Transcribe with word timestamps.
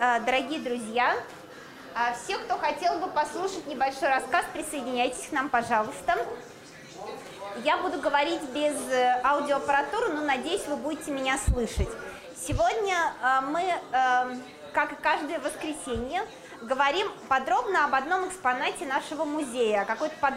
Э, 0.00 0.20
дорогие 0.20 0.60
друзья, 0.60 1.12
э, 1.96 2.14
все, 2.22 2.38
кто 2.38 2.56
хотел 2.56 3.00
бы 3.00 3.08
послушать 3.08 3.66
небольшой 3.66 4.08
рассказ, 4.08 4.44
присоединяйтесь 4.52 5.26
к 5.26 5.32
нам, 5.32 5.48
пожалуйста. 5.48 6.16
Я 7.64 7.78
буду 7.78 8.00
говорить 8.00 8.42
без 8.54 8.76
э, 8.92 9.20
аудиоаппаратуры, 9.24 10.12
но 10.12 10.20
надеюсь, 10.20 10.64
вы 10.68 10.76
будете 10.76 11.10
меня 11.10 11.36
слышать. 11.38 11.88
Сегодня 12.36 12.94
мы, 13.48 13.74
как 14.72 14.92
и 14.92 14.94
каждое 14.94 15.40
воскресенье, 15.40 16.22
говорим 16.62 17.08
подробно 17.28 17.84
об 17.84 17.96
одном 17.96 18.28
экспонате 18.28 18.86
нашего 18.86 19.24
музея, 19.24 19.84
какой-то 19.84 20.14
под... 20.20 20.34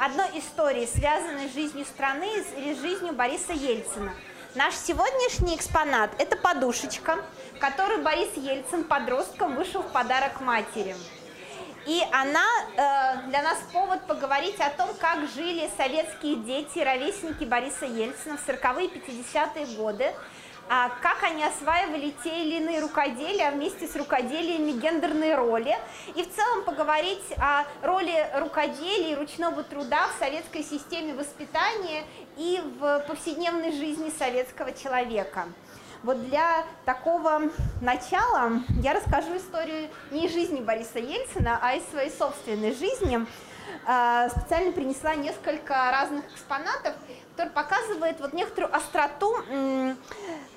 одной 0.00 0.38
истории, 0.38 0.86
связанной 0.86 1.50
с 1.50 1.52
жизнью 1.52 1.84
страны 1.84 2.26
или 2.56 2.74
с 2.74 2.80
жизнью 2.80 3.12
Бориса 3.12 3.52
Ельцина. 3.52 4.14
Наш 4.56 4.74
сегодняшний 4.74 5.54
экспонат– 5.54 6.10
это 6.18 6.34
подушечка, 6.34 7.18
которую 7.60 8.02
Борис 8.02 8.30
Ельцин 8.36 8.84
подростком 8.84 9.54
вышел 9.54 9.82
в 9.82 9.92
подарок 9.92 10.40
матери. 10.40 10.96
И 11.84 12.00
она 12.10 12.46
э, 12.74 13.28
для 13.28 13.42
нас 13.42 13.58
повод 13.70 14.06
поговорить 14.06 14.58
о 14.60 14.70
том, 14.70 14.88
как 14.98 15.28
жили 15.28 15.68
советские 15.76 16.36
дети, 16.36 16.78
ровесники 16.78 17.44
Бориса 17.44 17.84
Ельцина 17.84 18.38
в 18.38 18.48
40-е 18.48 18.86
и 18.86 18.98
50-е 18.98 19.76
годы, 19.76 20.14
а 20.68 20.90
как 21.00 21.22
они 21.22 21.44
осваивали 21.44 22.14
те 22.24 22.42
или 22.42 22.56
иные 22.56 22.80
рукоделия, 22.80 23.50
вместе 23.50 23.86
с 23.86 23.94
рукоделиями 23.96 24.72
гендерные 24.72 25.34
роли, 25.34 25.76
и 26.14 26.22
в 26.22 26.34
целом 26.34 26.64
поговорить 26.64 27.24
о 27.38 27.64
роли 27.82 28.28
рукоделия 28.34 29.12
и 29.12 29.14
ручного 29.14 29.62
труда 29.62 30.08
в 30.08 30.18
советской 30.18 30.62
системе 30.62 31.14
воспитания 31.14 32.04
и 32.36 32.60
в 32.78 33.04
повседневной 33.06 33.72
жизни 33.72 34.12
советского 34.18 34.72
человека. 34.72 35.46
Вот 36.02 36.24
для 36.28 36.64
такого 36.84 37.50
начала 37.80 38.60
я 38.82 38.92
расскажу 38.92 39.36
историю 39.36 39.88
не 40.10 40.26
из 40.26 40.32
жизни 40.32 40.60
Бориса 40.60 40.98
Ельцина, 40.98 41.58
а 41.60 41.74
из 41.74 41.84
своей 41.88 42.10
собственной 42.10 42.74
жизни. 42.74 43.26
А, 43.88 44.28
специально 44.30 44.72
принесла 44.72 45.14
несколько 45.14 45.74
разных 45.92 46.24
экспонатов, 46.32 46.94
который 47.36 47.52
показывает 47.52 48.18
вот 48.18 48.32
некоторую 48.32 48.74
остроту 48.74 49.32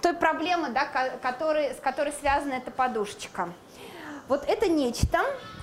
той 0.02 0.14
проблемы, 0.16 0.70
да, 0.70 0.86
который, 1.22 1.76
с 1.76 1.80
которой 1.80 2.12
связана 2.14 2.54
эта 2.54 2.72
подушечка. 2.72 3.50
Вот 4.28 4.44
это 4.48 4.68
нечто, 4.68 5.20
что 5.20 5.59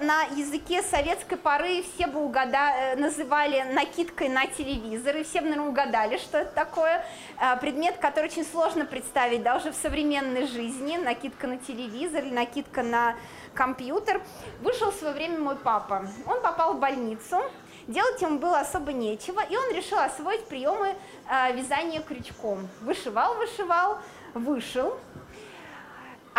на 0.00 0.22
языке 0.22 0.82
советской 0.82 1.36
поры 1.36 1.82
все 1.82 2.06
бы 2.06 2.24
угада... 2.24 2.72
Э, 2.76 2.96
называли 2.96 3.62
накидкой 3.72 4.28
на 4.28 4.46
телевизор, 4.46 5.16
и 5.16 5.22
все 5.22 5.40
бы, 5.40 5.48
наверное, 5.48 5.70
угадали, 5.70 6.18
что 6.18 6.38
это 6.38 6.52
такое. 6.52 7.04
А, 7.38 7.56
предмет, 7.56 7.98
который 7.98 8.26
очень 8.26 8.44
сложно 8.44 8.84
представить, 8.84 9.42
да, 9.42 9.56
уже 9.56 9.72
в 9.72 9.76
современной 9.76 10.46
жизни, 10.46 10.96
накидка 10.96 11.46
на 11.46 11.58
телевизор 11.58 12.24
или 12.24 12.34
накидка 12.34 12.82
на 12.82 13.14
компьютер. 13.54 14.22
Вышел 14.60 14.90
в 14.90 14.94
свое 14.94 15.14
время 15.14 15.38
мой 15.38 15.56
папа. 15.56 16.06
Он 16.26 16.40
попал 16.42 16.74
в 16.74 16.80
больницу, 16.80 17.42
Делать 17.86 18.22
ему 18.22 18.38
было 18.38 18.60
особо 18.60 18.92
нечего, 18.92 19.40
и 19.40 19.56
он 19.56 19.74
решил 19.74 19.98
освоить 19.98 20.44
приемы 20.44 20.94
э, 21.28 21.56
вязания 21.56 22.00
крючком. 22.00 22.68
Вышивал, 22.82 23.34
вышивал, 23.34 23.98
вышел. 24.34 24.96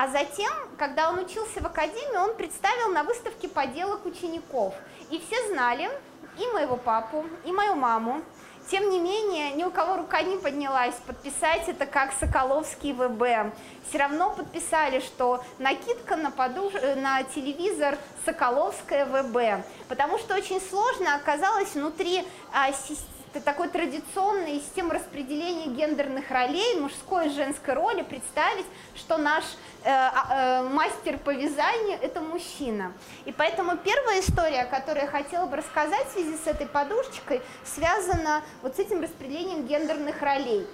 А 0.02 0.08
затем, 0.08 0.52
когда 0.80 1.12
он 1.12 1.20
учился 1.20 1.62
в 1.62 1.66
академии, 1.68 2.18
он 2.18 2.36
представил 2.36 2.90
на 2.90 3.04
выставке 3.04 3.48
поделок 3.48 4.04
учеников. 4.04 4.74
И 5.12 5.20
все 5.20 5.50
знали, 5.50 5.92
и 6.40 6.48
моего 6.54 6.76
папу, 6.76 7.24
и 7.46 7.52
мою 7.52 7.76
маму, 7.76 8.24
тем 8.72 8.90
не 8.90 9.00
менее, 9.00 9.52
ни 9.52 9.64
у 9.64 9.70
кого 9.70 9.98
рука 9.98 10.24
не 10.24 10.38
поднялась 10.38 10.96
подписать 11.06 11.70
это 11.70 11.86
как 11.86 12.14
Соколовский 12.14 12.94
ВБ. 12.94 13.54
Все 13.88 14.00
равно 14.00 14.34
подписали, 14.34 15.02
что 15.02 15.44
накидка 15.60 16.16
на, 16.16 16.32
подуш... 16.32 16.74
Э, 16.74 16.96
на 16.96 17.22
телевизор 17.22 17.96
Соколовская 18.26 19.06
ВБ, 19.06 19.64
потому 19.88 20.18
что 20.18 20.34
очень 20.34 20.60
сложно 20.62 21.14
оказалось 21.14 21.76
внутри 21.76 22.26
а, 22.52 22.72
системы 22.72 23.11
такой 23.40 23.70
традиционной 23.70 24.60
системы 24.60 24.94
распределения 24.94 25.68
гендерных 25.68 26.30
ролей, 26.30 26.80
мужской 26.80 27.28
и 27.28 27.30
женской 27.30 27.74
роли, 27.74 28.02
представить, 28.02 28.66
что 28.96 29.18
наш 29.18 29.44
э, 29.84 29.90
а, 29.90 30.64
э, 30.64 30.70
мастер 30.70 31.18
по 31.18 31.30
вязанию– 31.30 31.98
это 32.02 32.20
мужчина. 32.20 32.92
И 33.26 33.32
поэтому 33.32 33.78
первая 33.78 34.20
история, 34.20 34.66
которую 34.66 35.06
я 35.06 35.12
хотела 35.12 35.46
бы 35.46 35.58
рассказать 35.58 36.08
в 36.08 36.12
связи 36.12 36.36
с 36.36 36.48
этой 36.48 36.68
подушечкой, 36.68 37.42
связана 37.64 38.44
вот 38.62 38.76
с 38.76 38.80
этим 38.80 39.02
распределением 39.02 39.66
гендерных 39.66 40.22
ролей. 40.22 40.68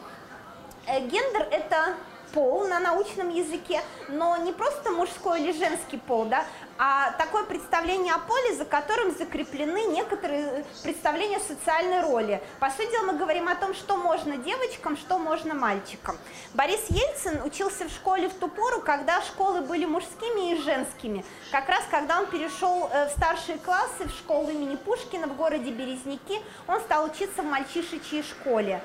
Э, 0.87 0.99
гендер– 1.01 1.47
это 1.51 1.95
пол 2.33 2.67
на 2.67 2.79
научном 2.79 3.29
языке, 3.29 3.81
но 4.09 4.38
не 4.38 4.51
просто 4.51 4.91
мужской 4.91 5.41
или 5.41 5.51
женский 5.51 5.97
пол, 5.97 6.25
да, 6.25 6.45
а 6.77 7.11
такое 7.13 7.43
представление 7.43 8.13
о 8.13 8.19
поле, 8.19 8.55
за 8.55 8.65
которым 8.65 9.15
закреплены 9.17 9.85
некоторые 9.88 10.65
представления 10.83 11.39
социальной 11.39 12.01
роли. 12.01 12.41
По 12.59 12.69
сути 12.69 12.91
дела, 12.91 13.11
мы 13.11 13.17
говорим 13.17 13.47
о 13.47 13.55
том, 13.55 13.73
что 13.73 13.97
можно 13.97 14.38
девочкам, 14.38 14.97
что 14.97 15.17
можно 15.17 15.53
мальчикам. 15.53 16.17
Борис 16.53 16.85
Ельцин 16.89 17.41
учился 17.43 17.85
в 17.85 17.91
школе 17.91 18.29
в 18.29 18.33
ту 18.33 18.47
пору, 18.47 18.81
когда 18.81 19.21
школы 19.21 19.61
были 19.61 19.85
мужскими 19.85 20.51
и 20.53 20.61
женскими. 20.61 21.25
Как 21.51 21.67
раз 21.67 21.83
когда 21.89 22.19
он 22.19 22.27
перешел 22.27 22.89
э, 22.91 23.07
в 23.07 23.11
старшие 23.11 23.57
классы 23.57 24.07
в 24.07 24.11
школу 24.11 24.49
имени 24.49 24.75
Пушкина 24.75 25.27
в 25.27 25.35
городе 25.35 25.71
Березники, 25.71 26.41
он 26.67 26.79
стал 26.81 27.05
учиться 27.05 27.41
в 27.41 27.45
мальчишечьей 27.45 28.23
школе. 28.23 28.81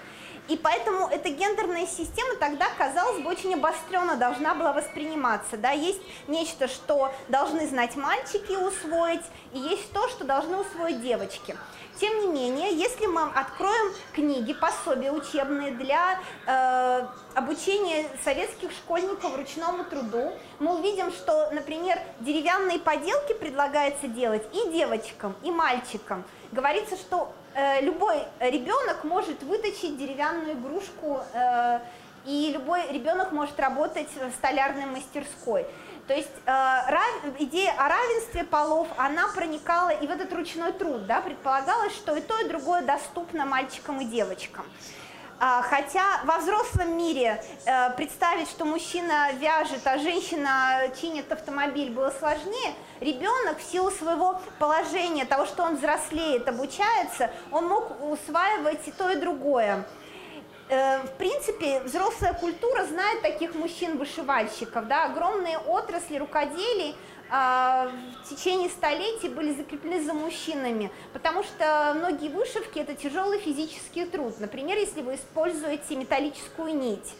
И 0.48 0.56
поэтому 0.56 1.06
эта 1.06 1.30
гендерная 1.30 1.86
система 1.86 2.34
тогда, 2.36 2.68
казалось 2.76 3.22
бы, 3.22 3.30
очень 3.30 3.54
обостренно 3.54 4.16
должна 4.16 4.54
была 4.54 4.72
восприниматься. 4.72 5.56
Да? 5.56 5.70
Есть 5.70 6.00
нечто, 6.26 6.66
что 6.68 7.12
должны 7.28 7.66
знать 7.68 7.94
мальчики 7.96 8.52
и 8.52 8.56
усвоить, 8.56 9.24
и 9.52 9.58
есть 9.58 9.92
то, 9.92 10.08
что 10.08 10.24
должны 10.24 10.56
усвоить 10.56 11.00
девочки. 11.00 11.56
Тем 12.02 12.18
не 12.20 12.26
менее, 12.26 12.74
если 12.74 13.06
мы 13.06 13.22
откроем 13.32 13.92
книги, 14.12 14.52
пособия 14.54 15.12
учебные 15.12 15.70
для 15.70 16.18
э, 16.48 17.06
обучения 17.32 18.06
советских 18.24 18.72
школьников 18.72 19.36
ручному 19.36 19.84
труду, 19.84 20.32
мы 20.58 20.80
увидим, 20.80 21.12
что, 21.12 21.50
например, 21.52 22.00
деревянные 22.18 22.80
поделки 22.80 23.34
предлагается 23.34 24.08
делать 24.08 24.42
и 24.52 24.72
девочкам, 24.72 25.36
и 25.44 25.52
мальчикам. 25.52 26.24
Говорится, 26.50 26.96
что 26.96 27.32
э, 27.54 27.80
любой 27.82 28.16
ребенок 28.40 29.04
может 29.04 29.40
выточить 29.44 29.96
деревянную 29.96 30.54
игрушку, 30.54 31.20
э, 31.32 31.78
и 32.24 32.50
любой 32.52 32.90
ребенок 32.90 33.32
может 33.32 33.58
работать 33.58 34.08
в 34.14 34.30
столярной 34.38 34.86
мастерской. 34.86 35.66
То 36.06 36.14
есть 36.14 36.32
э, 36.46 36.50
рав, 36.50 37.38
идея 37.38 37.72
о 37.78 37.88
равенстве 37.88 38.44
полов, 38.44 38.88
она 38.96 39.28
проникала 39.28 39.90
и 39.90 40.06
в 40.06 40.10
этот 40.10 40.32
ручной 40.32 40.72
труд, 40.72 41.06
да, 41.06 41.20
предполагалось, 41.20 41.94
что 41.94 42.16
и 42.16 42.20
то, 42.20 42.38
и 42.40 42.48
другое 42.48 42.82
доступно 42.82 43.46
мальчикам 43.46 44.00
и 44.00 44.04
девочкам. 44.04 44.64
А, 45.44 45.60
хотя 45.62 46.20
во 46.24 46.38
взрослом 46.38 46.96
мире 46.96 47.42
э, 47.66 47.90
представить, 47.96 48.48
что 48.48 48.64
мужчина 48.64 49.32
вяжет, 49.32 49.84
а 49.84 49.98
женщина 49.98 50.82
чинит 51.00 51.32
автомобиль, 51.32 51.90
было 51.90 52.12
сложнее, 52.16 52.74
ребенок 53.00 53.58
в 53.58 53.62
силу 53.62 53.90
своего 53.90 54.40
положения, 54.60 55.24
того, 55.24 55.46
что 55.46 55.64
он 55.64 55.76
взрослеет, 55.76 56.48
обучается, 56.48 57.30
он 57.50 57.66
мог 57.66 58.00
усваивать 58.04 58.86
и 58.86 58.92
то, 58.92 59.10
и 59.10 59.16
другое. 59.16 59.84
Э, 60.72 61.02
в 61.02 61.10
принципе, 61.18 61.80
взрослая 61.80 62.32
культура 62.32 62.86
знает 62.86 63.20
таких 63.20 63.54
мужчин-вышивальщиков, 63.54 64.86
да, 64.86 65.04
огромные 65.04 65.58
отрасли 65.58 66.16
рукоделий 66.16 66.96
а, 67.28 67.90
в 68.24 68.28
течение 68.30 68.70
столетий 68.70 69.28
были 69.28 69.52
закреплены 69.52 70.02
за 70.02 70.14
мужчинами, 70.14 70.90
потому 71.12 71.42
что 71.42 71.92
многие 71.94 72.30
вышивки– 72.30 72.78
это 72.80 72.94
тяжелый 72.94 73.38
физический 73.38 74.06
труд. 74.06 74.40
Например, 74.40 74.78
если 74.78 75.02
вы 75.02 75.16
используете 75.16 75.94
металлическую 75.94 76.74
нить, 76.74 77.14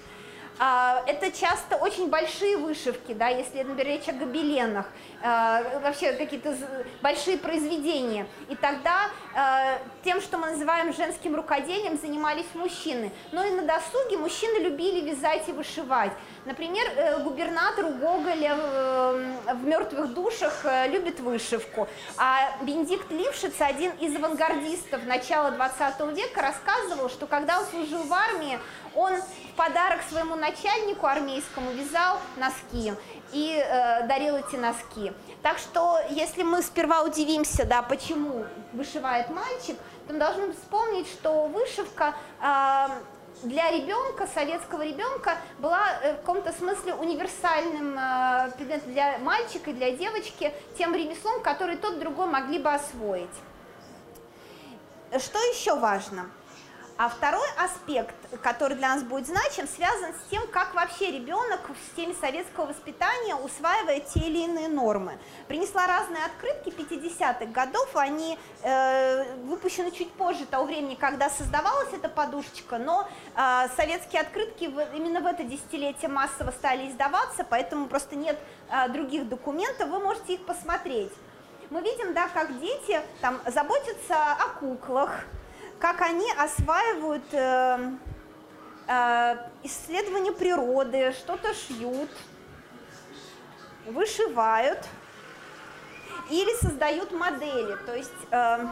а, 0.58 1.02
это 1.06 1.30
часто 1.32 1.76
очень 1.76 2.08
большие 2.08 2.56
вышивки, 2.56 3.12
да, 3.12 3.28
если, 3.28 3.62
например, 3.62 3.86
речь 3.86 4.08
о 4.08 4.12
гобеленах, 4.12 4.86
а, 5.22 5.80
вообще 5.80 6.12
какие-то 6.12 6.56
большие 7.02 7.36
произведения. 7.36 8.26
И 8.48 8.56
тогда 8.56 9.10
а, 9.34 9.78
тем, 10.04 10.20
что 10.20 10.38
мы 10.38 10.50
называем 10.50 10.92
женским 10.92 11.34
рукоделием, 11.34 11.98
занимались 11.98 12.46
мужчины. 12.54 13.12
Но 13.32 13.44
и 13.44 13.50
на 13.50 13.62
досуге 13.62 14.16
мужчины 14.18 14.58
любили 14.58 15.08
вязать 15.10 15.48
и 15.48 15.52
вышивать. 15.52 16.12
Например, 16.44 16.86
э, 16.96 17.22
губернатор 17.22 17.84
у 17.86 17.92
Гоголя 17.92 18.56
э, 18.56 19.54
в 19.54 19.64
«Мертвых 19.64 20.12
душах» 20.14 20.64
э, 20.64 20.88
любит 20.88 21.20
вышивку. 21.20 21.88
А 22.18 22.56
Бенедикт 22.62 23.10
Лившиц, 23.10 23.60
один 23.60 23.92
из 23.92 24.16
авангардистов 24.16 25.04
начала 25.06 25.50
20 25.50 26.00
века, 26.16 26.42
рассказывал, 26.42 27.08
что 27.08 27.26
когда 27.26 27.60
он 27.60 27.66
служил 27.66 28.02
в 28.02 28.12
армии, 28.12 28.58
он 28.94 29.14
в 29.16 29.56
подарок 29.56 30.00
своему 30.08 30.34
начальнику 30.34 31.06
армейскому 31.06 31.70
вязал 31.72 32.18
носки 32.36 32.92
и 33.32 33.56
э, 33.56 34.06
дарил 34.06 34.36
эти 34.36 34.56
носки. 34.56 35.12
Так 35.42 35.58
что, 35.58 35.98
если 36.10 36.42
мы 36.42 36.62
сперва 36.62 37.02
удивимся, 37.02 37.64
да, 37.64 37.82
почему 37.82 38.44
вышивает 38.72 39.30
мальчик, 39.30 39.76
мы 40.08 40.18
должны 40.18 40.52
вспомнить, 40.52 41.08
что 41.08 41.46
вышивка 41.46 42.14
э, 42.40 42.88
для 43.42 43.70
ребенка, 43.70 44.26
советского 44.26 44.82
ребенка, 44.82 45.38
была 45.58 45.88
э, 46.02 46.14
в 46.14 46.16
каком-то 46.18 46.52
смысле 46.52 46.94
универсальным 46.94 47.98
э, 47.98 48.50
предметом 48.56 48.92
для 48.92 49.18
мальчика 49.18 49.70
и 49.70 49.74
для 49.74 49.92
девочки, 49.92 50.52
тем 50.76 50.94
ремеслом, 50.94 51.42
который 51.42 51.76
тот 51.76 51.98
другой 51.98 52.26
могли 52.26 52.58
бы 52.58 52.72
освоить. 52.72 53.30
Что 55.18 55.38
еще 55.38 55.76
важно? 55.76 56.30
А 57.02 57.08
второй 57.08 57.48
аспект, 57.58 58.14
который 58.42 58.76
для 58.76 58.94
нас 58.94 59.02
будет 59.02 59.26
значим, 59.26 59.66
связан 59.66 60.12
с 60.14 60.30
тем, 60.30 60.46
как 60.46 60.72
вообще 60.72 61.10
ребенок 61.10 61.68
в 61.68 61.88
системе 61.88 62.14
советского 62.14 62.66
воспитания 62.66 63.34
усваивает 63.34 64.06
те 64.06 64.20
или 64.20 64.44
иные 64.44 64.68
нормы. 64.68 65.18
Принесла 65.48 65.88
разные 65.88 66.24
открытки 66.24 66.68
50-х 66.68 67.46
годов, 67.46 67.88
они 67.96 68.38
э, 68.62 69.34
выпущены 69.46 69.90
чуть 69.90 70.12
позже 70.12 70.46
того 70.46 70.64
времени, 70.64 70.94
когда 70.94 71.28
создавалась 71.28 71.92
эта 71.92 72.08
подушечка, 72.08 72.78
но 72.78 73.08
э, 73.34 73.66
советские 73.74 74.22
открытки 74.22 74.66
в, 74.66 74.78
именно 74.94 75.20
в 75.20 75.26
это 75.26 75.42
десятилетие 75.42 76.08
массово 76.08 76.52
стали 76.52 76.88
издаваться, 76.88 77.42
поэтому 77.42 77.88
просто 77.88 78.14
нет 78.14 78.38
э, 78.70 78.88
других 78.90 79.28
документов, 79.28 79.88
вы 79.88 79.98
можете 79.98 80.34
их 80.34 80.46
посмотреть. 80.46 81.10
Мы 81.70 81.80
видим, 81.80 82.14
да, 82.14 82.28
как 82.28 82.60
дети 82.60 83.00
там 83.20 83.40
заботятся 83.46 84.34
о 84.34 84.50
куклах, 84.60 85.24
как 85.82 86.00
они 86.00 86.30
осваивают 86.38 87.24
э, 87.32 87.90
э, 88.86 89.36
исследования 89.64 90.30
природы, 90.30 91.12
что-то 91.12 91.52
шьют, 91.54 92.08
вышивают 93.86 94.78
или 96.30 96.54
создают 96.60 97.10
модели. 97.10 97.76
То 97.84 97.96
есть 97.96 98.12
э, 98.30 98.66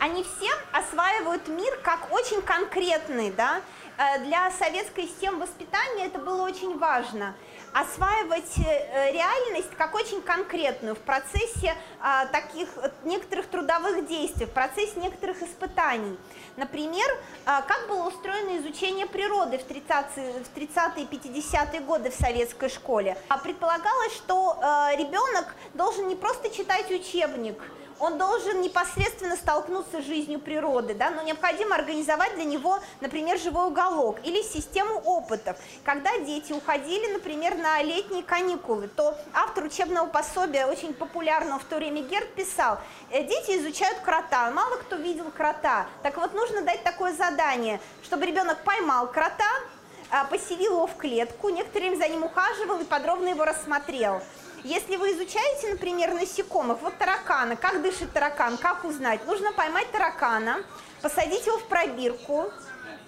они 0.00 0.24
все 0.24 0.50
осваивают 0.72 1.46
мир 1.46 1.78
как 1.84 2.10
очень 2.10 2.42
конкретный, 2.42 3.30
да, 3.30 3.60
э, 3.96 4.24
для 4.24 4.50
советской 4.50 5.04
системы 5.04 5.38
воспитания 5.38 6.06
это 6.06 6.18
было 6.18 6.42
очень 6.42 6.76
важно– 6.78 7.36
осваивать 7.72 8.58
э, 8.58 9.12
реальность 9.12 9.70
как 9.76 9.94
очень 9.94 10.20
конкретную 10.22 10.94
в 10.94 10.98
процессе 10.98 11.74
а, 12.00 12.26
таких 12.26 12.68
некоторых 13.04 13.46
трудовых 13.46 14.06
действий, 14.06 14.46
в 14.46 14.50
процессе 14.50 14.98
некоторых 15.00 15.42
испытаний. 15.42 16.16
Например, 16.56 17.06
а, 17.44 17.62
как 17.62 17.88
было 17.88 18.08
устроено 18.08 18.58
изучение 18.58 19.06
природы 19.06 19.58
в 19.58 19.62
30-е, 19.62 20.44
в 20.44 20.48
30 20.48 20.98
и 20.98 21.04
50-е 21.04 21.80
годы 21.80 22.10
в 22.10 22.14
советской 22.14 22.68
школе. 22.68 23.16
А 23.28 23.38
предполагалось, 23.38 24.14
что 24.14 24.58
а, 24.60 24.94
ребенок 24.96 25.54
должен 25.74 26.08
не 26.08 26.16
просто 26.16 26.50
читать 26.50 26.90
учебник, 26.90 27.60
он 28.00 28.18
должен 28.18 28.60
непосредственно 28.60 29.36
столкнуться 29.36 30.00
с 30.00 30.04
жизнью 30.04 30.40
природы, 30.40 30.94
да, 30.94 31.10
но 31.10 31.22
необходимо 31.22 31.74
организовать 31.74 32.34
для 32.34 32.44
него, 32.44 32.78
например, 33.00 33.38
живой 33.38 33.68
уголок 33.68 34.18
или 34.24 34.42
систему 34.42 35.00
опытов. 35.04 35.56
Когда 35.84 36.18
дети 36.18 36.52
уходили, 36.52 37.12
например, 37.12 37.56
на 37.56 37.82
летние 37.82 38.22
каникулы, 38.22 38.88
то 38.88 39.16
автор 39.32 39.64
учебного 39.64 40.06
пособия, 40.06 40.66
очень 40.66 40.94
популярного 40.94 41.58
в 41.58 41.64
то 41.64 41.76
время 41.76 42.02
Герд, 42.02 42.28
писал, 42.34 42.78
«Э, 43.10 43.22
дети 43.22 43.58
изучают 43.58 43.98
крота, 43.98 44.50
мало 44.50 44.76
кто 44.76 44.96
видел 44.96 45.30
крота, 45.30 45.86
так 46.02 46.16
вот 46.16 46.34
нужно 46.34 46.62
дать 46.62 46.82
такое 46.82 47.12
задание, 47.12 47.80
чтобы 48.02 48.26
ребенок 48.26 48.62
поймал 48.64 49.10
крота, 49.10 49.50
а, 50.10 50.24
поселил 50.24 50.72
его 50.72 50.86
в 50.86 50.96
клетку, 50.96 51.50
некоторое 51.50 51.90
время 51.90 51.96
за 51.96 52.08
ним 52.08 52.24
ухаживал 52.24 52.80
и 52.80 52.84
подробно 52.84 53.28
его 53.28 53.44
рассмотрел. 53.44 54.22
Если 54.64 54.96
вы 54.96 55.12
изучаете, 55.12 55.70
например, 55.70 56.14
насекомых, 56.14 56.80
вот 56.82 56.98
таракана, 56.98 57.54
как 57.54 57.80
дышит 57.80 58.12
таракан, 58.12 58.56
как 58.56 58.84
узнать? 58.84 59.24
Нужно 59.26 59.52
поймать 59.52 59.90
таракана, 59.92 60.64
посадить 61.00 61.46
его 61.46 61.58
в 61.58 61.68
пробирку 61.68 62.50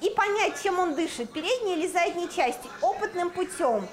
и 0.00 0.10
понять, 0.10 0.62
чем 0.62 0.78
он 0.78 0.94
дышит, 0.94 1.32
передней 1.32 1.74
или 1.74 1.88
задней 1.88 2.28
части, 2.30 2.68
опытным 2.80 3.30
путем. 3.30 3.88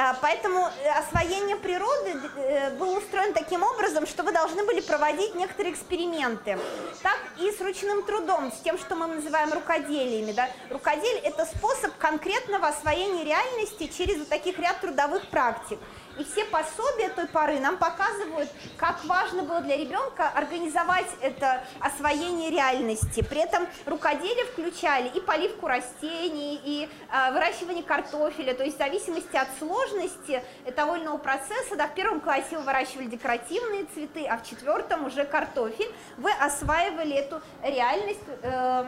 А, 0.00 0.16
поэтому 0.20 0.60
э, 0.60 0.90
освоение 0.90 1.56
природы 1.56 2.14
э, 2.36 2.70
было 2.76 2.98
устроено 2.98 3.32
таким 3.32 3.64
образом, 3.64 4.06
что 4.06 4.22
вы 4.22 4.30
должны 4.30 4.64
были 4.64 4.80
проводить 4.80 5.34
некоторые 5.34 5.74
эксперименты. 5.74 6.56
Так 7.02 7.18
и 7.40 7.50
с 7.50 7.60
ручным 7.60 8.04
трудом, 8.04 8.52
с 8.52 8.60
тем, 8.60 8.78
что 8.78 8.94
мы 8.94 9.08
называем 9.08 9.52
рукоделиями. 9.52 10.30
Да? 10.30 10.48
Рукоделие– 10.70 11.20
это 11.24 11.44
способ 11.46 11.96
конкретного 11.98 12.68
освоения 12.68 13.24
реальности 13.24 13.88
через 13.88 14.18
вот 14.18 14.28
таких 14.28 14.60
ряд 14.60 14.80
трудовых 14.80 15.26
практик. 15.30 15.80
И 16.18 16.24
все 16.24 16.44
пособия 16.46 17.10
той 17.10 17.28
поры 17.28 17.60
нам 17.60 17.78
показывают, 17.78 18.50
как 18.76 19.04
важно 19.04 19.44
было 19.44 19.60
для 19.60 19.76
ребенка 19.76 20.28
организовать 20.34 21.06
это 21.20 21.64
освоение 21.80 22.50
реальности. 22.50 23.22
При 23.22 23.40
этом 23.40 23.66
рукоделие 23.86 24.44
включали 24.46 25.08
и 25.08 25.20
поливку 25.20 25.68
растений, 25.68 26.60
и 26.64 26.88
э, 27.12 27.32
выращивание 27.32 27.84
картофеля, 27.84 28.54
то 28.54 28.64
есть 28.64 28.76
в 28.76 28.78
зависимости 28.78 29.36
от 29.36 29.48
сложности 29.58 30.42
того 30.74 30.96
или 30.96 31.04
иного 31.04 31.18
процесса, 31.18 31.76
да, 31.76 31.86
в 31.86 31.94
первом 31.94 32.20
классе 32.20 32.56
вы 32.56 32.62
выращивали 32.62 33.06
декоративные 33.06 33.84
цветы, 33.94 34.26
а 34.26 34.38
в 34.38 34.48
четвертом 34.48 35.06
уже 35.06 35.24
картофель, 35.24 35.92
вы 36.16 36.32
осваивали 36.32 37.14
эту 37.14 37.40
реальность 37.62 38.20
э, 38.42 38.84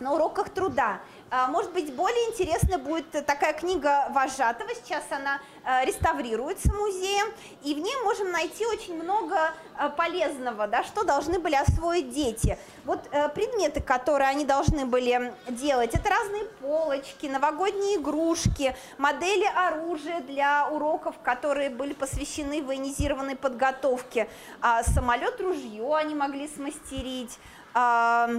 на 0.00 0.12
уроках 0.12 0.50
труда. 0.50 1.00
А, 1.30 1.46
может 1.48 1.72
быть, 1.72 1.94
более 1.94 2.30
интересна 2.30 2.78
будет 2.78 3.10
такая 3.26 3.52
книга 3.52 4.08
Вожатого, 4.10 4.70
сейчас 4.74 5.04
она 5.10 5.40
э, 5.62 5.84
реставрируется 5.84 6.72
музеем, 6.72 7.26
и 7.62 7.74
в 7.74 7.78
ней 7.78 7.94
можем 8.02 8.32
найти 8.32 8.64
очень 8.64 8.94
много 8.94 9.52
э, 9.78 9.90
полезного, 9.90 10.66
да, 10.66 10.84
что 10.84 11.04
должны 11.04 11.38
были 11.38 11.54
освоить 11.54 12.10
дети. 12.10 12.58
Вот 12.86 13.00
э, 13.10 13.28
предметы, 13.28 13.82
которые 13.82 14.30
они 14.30 14.46
должны 14.46 14.86
были 14.86 15.34
делать, 15.48 15.94
это 15.94 16.08
разные 16.08 16.44
полочки, 16.62 17.26
новогодние 17.26 17.96
игрушки, 17.96 18.74
модели 18.96 19.44
оружия 19.54 20.20
для 20.20 20.66
уроков, 20.70 21.16
которые 21.22 21.68
были 21.68 21.92
посвящены 21.92 22.62
военизированной 22.62 23.36
подготовке, 23.36 24.30
а 24.62 24.82
самолет, 24.82 25.38
ружье 25.42 25.94
они 25.94 26.14
могли 26.14 26.48
смастерить, 26.48 27.38
а, 27.74 28.30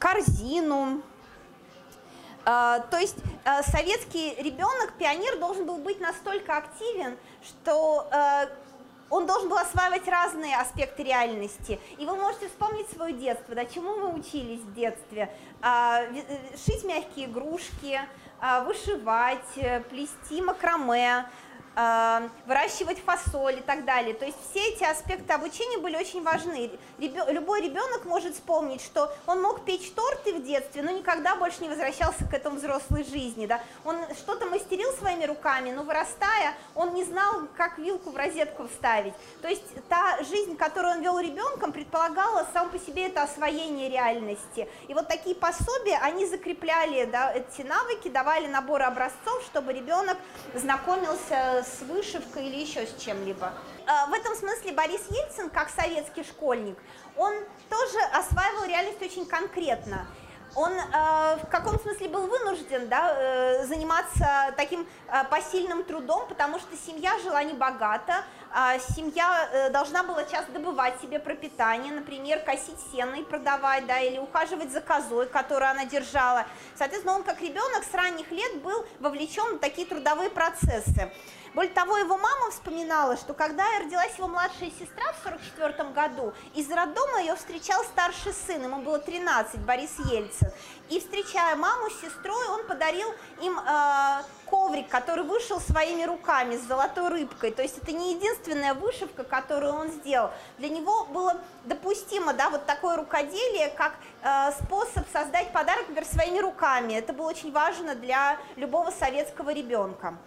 корзину, 0.00 1.00
то 2.44 2.98
есть 2.98 3.16
а, 3.44 3.62
советский 3.62 4.34
ребенок, 4.42 4.92
пионер, 4.98 5.38
должен 5.38 5.64
был 5.64 5.78
быть 5.78 6.00
настолько 6.00 6.56
активен, 6.56 7.16
что 7.42 8.06
а, 8.10 8.48
он 9.10 9.26
должен 9.26 9.48
был 9.48 9.56
осваивать 9.56 10.06
разные 10.08 10.56
аспекты 10.56 11.04
реальности. 11.04 11.80
И 11.98 12.04
вы 12.04 12.16
можете 12.16 12.48
вспомнить 12.48 12.88
свое 12.90 13.14
детство, 13.14 13.54
да, 13.54 13.64
чему 13.64 13.94
вы 13.94 14.14
учились 14.14 14.60
в 14.60 14.74
детстве. 14.74 15.30
Э, 15.62 16.06
шить 16.56 16.84
мягкие 16.84 17.26
игрушки, 17.26 18.00
вышивать, 18.64 19.56
э, 19.56 19.80
плести 19.82 20.42
макраме, 20.42 21.26
выращивать 22.46 23.02
фасоль 23.04 23.58
и 23.58 23.62
так 23.62 23.84
далее. 23.84 24.14
То 24.14 24.24
есть 24.24 24.38
все 24.50 24.60
эти 24.68 24.84
аспекты 24.84 25.32
обучения 25.32 25.78
были 25.78 25.96
очень 25.96 26.22
важны. 26.22 26.70
Любой 26.98 27.62
ребенок 27.62 28.04
может 28.04 28.34
вспомнить, 28.34 28.80
что 28.80 29.12
он 29.26 29.42
мог 29.42 29.64
печь 29.64 29.90
торты 29.92 30.34
в 30.34 30.44
детстве, 30.44 30.82
но 30.82 30.90
никогда 30.90 31.34
больше 31.34 31.62
не 31.62 31.68
возвращался 31.68 32.24
к 32.24 32.34
этому 32.34 32.56
взрослой 32.56 33.04
жизни. 33.04 33.46
Да? 33.46 33.60
Он 33.84 33.96
что-то 34.16 34.46
мастерил 34.46 34.92
своими 34.92 35.24
руками, 35.24 35.72
но 35.72 35.82
вырастая, 35.82 36.54
он 36.74 36.94
не 36.94 37.04
знал, 37.04 37.42
как 37.56 37.78
вилку 37.78 38.10
в 38.10 38.16
розетку 38.16 38.68
вставить. 38.68 39.14
То 39.42 39.48
есть 39.48 39.64
та 39.88 40.22
жизнь, 40.22 40.56
которую 40.56 40.94
он 40.94 41.02
вел 41.02 41.18
ребенком, 41.18 41.72
предполагала 41.72 42.46
сам 42.52 42.70
по 42.70 42.78
себе 42.78 43.06
это 43.06 43.22
освоение 43.22 43.88
реальности. 43.88 44.68
И 44.86 44.94
вот 44.94 45.08
такие 45.08 45.34
пособия, 45.34 45.98
они 46.02 46.26
закрепляли 46.26 47.04
да, 47.06 47.32
эти 47.32 47.62
навыки, 47.62 48.08
давали 48.08 48.46
набор 48.46 48.82
образцов, 48.82 49.42
чтобы 49.46 49.72
ребенок 49.72 50.16
знакомился 50.54 51.63
с 51.64 51.82
вышивкой 51.82 52.46
или 52.46 52.60
еще 52.60 52.86
с 52.86 53.02
чем-либо. 53.02 53.52
А, 53.86 54.06
в 54.06 54.12
этом 54.12 54.34
смысле 54.34 54.72
Борис 54.72 55.02
Ельцин, 55.10 55.50
как 55.50 55.70
советский 55.70 56.22
школьник, 56.22 56.78
он 57.16 57.34
тоже 57.68 57.98
осваивал 58.12 58.66
реальность 58.66 59.02
очень 59.02 59.26
конкретно 59.26 60.06
он 60.54 60.72
э, 60.72 61.36
в 61.42 61.48
каком 61.50 61.78
смысле 61.80 62.08
был 62.08 62.26
вынужден 62.26 62.88
да, 62.88 63.14
э, 63.16 63.66
заниматься 63.66 64.54
таким 64.56 64.86
э, 65.08 65.24
посильным 65.30 65.84
трудом, 65.84 66.26
потому 66.28 66.58
что 66.58 66.76
семья 66.76 67.18
жила 67.18 67.42
небогато, 67.42 68.24
э, 68.54 68.78
семья 68.94 69.48
э, 69.52 69.70
должна 69.70 70.02
была 70.04 70.24
часто 70.24 70.52
добывать 70.52 71.00
себе 71.00 71.18
пропитание, 71.18 71.92
например, 71.92 72.40
косить 72.40 72.78
сено 72.92 73.16
и 73.16 73.24
продавать, 73.24 73.86
да, 73.86 74.00
или 74.00 74.18
ухаживать 74.18 74.70
за 74.70 74.80
козой, 74.80 75.26
которую 75.26 75.70
она 75.70 75.84
держала. 75.84 76.46
Соответственно, 76.76 77.16
он 77.16 77.24
как 77.24 77.40
ребенок 77.40 77.84
с 77.90 77.92
ранних 77.92 78.30
лет 78.30 78.62
был 78.62 78.84
вовлечен 79.00 79.56
в 79.56 79.58
такие 79.58 79.86
трудовые 79.86 80.30
процессы. 80.30 81.10
Более 81.54 81.72
того, 81.72 81.96
его 81.96 82.18
мама 82.18 82.50
вспоминала, 82.50 83.16
что 83.16 83.32
когда 83.32 83.64
родилась 83.78 84.16
его 84.18 84.26
младшая 84.26 84.70
сестра 84.70 85.12
в 85.12 85.24
1944 85.24 85.90
году, 85.90 86.32
из 86.52 86.68
роддома 86.68 87.20
ее 87.20 87.36
встречал 87.36 87.84
старший 87.84 88.32
сын, 88.32 88.64
ему 88.64 88.82
было 88.82 88.98
13, 88.98 89.60
Борис 89.60 89.92
Ельцин. 90.10 90.50
И 90.90 90.98
встречая 90.98 91.54
маму 91.54 91.90
с 91.90 92.00
сестрой, 92.00 92.48
он 92.48 92.66
подарил 92.66 93.08
им 93.40 93.56
э, 93.56 94.22
коврик, 94.46 94.88
который 94.88 95.24
вышел 95.24 95.60
своими 95.60 96.02
руками 96.02 96.56
с 96.56 96.62
золотой 96.62 97.08
рыбкой. 97.08 97.52
То 97.52 97.62
есть 97.62 97.78
это 97.78 97.92
не 97.92 98.14
единственная 98.14 98.74
вышивка, 98.74 99.22
которую 99.22 99.74
он 99.74 99.92
сделал. 99.92 100.32
Для 100.58 100.68
него 100.68 101.04
было 101.04 101.40
допустимо, 101.66 102.32
да, 102.34 102.50
вот 102.50 102.66
такое 102.66 102.96
рукоделие, 102.96 103.68
как 103.70 103.94
э, 104.22 104.50
способ 104.60 105.06
создать 105.12 105.52
подарок, 105.52 105.88
например, 105.88 106.04
своими 106.04 106.38
руками. 106.40 106.94
Это 106.94 107.12
было 107.12 107.28
очень 107.28 107.52
важно 107.52 107.94
для 107.94 108.38
любого 108.56 108.90
советского 108.90 109.50
ребенка. 109.50 110.18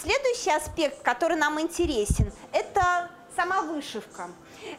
Следующий 0.00 0.50
аспект, 0.50 1.02
который 1.02 1.36
нам 1.36 1.60
интересен, 1.60 2.32
это 2.52 3.10
сама 3.36 3.60
вышивка. 3.62 4.30